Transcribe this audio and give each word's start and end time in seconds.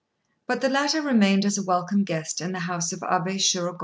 But 0.47 0.61
the 0.61 0.69
latter 0.69 0.99
remained 0.99 1.45
as 1.45 1.59
a 1.59 1.63
welcome 1.63 2.03
guest 2.03 2.41
in 2.41 2.53
the 2.53 2.61
house 2.61 2.91
of 2.91 3.01
Abé 3.01 3.35
Shirogorô. 3.39 3.79